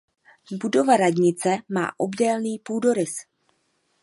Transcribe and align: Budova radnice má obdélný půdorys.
Budova 0.51 0.95
radnice 0.97 1.57
má 1.69 1.91
obdélný 1.99 2.59
půdorys. 2.59 3.25